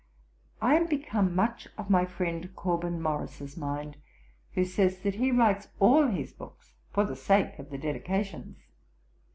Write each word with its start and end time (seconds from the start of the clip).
I 0.63 0.77
am 0.77 0.87
become 0.87 1.35
much 1.35 1.67
of 1.77 1.91
my 1.91 2.07
friend 2.07 2.55
Corbyn 2.55 2.99
Morrice's 3.03 3.55
mind, 3.55 3.97
who 4.53 4.65
says 4.65 4.97
that 5.03 5.13
he 5.13 5.29
writes 5.29 5.67
all 5.79 6.07
his 6.07 6.33
books 6.33 6.73
for 6.91 7.03
the 7.05 7.15
sake 7.15 7.59
of 7.59 7.69
the 7.69 7.77
dedications.' 7.77 8.57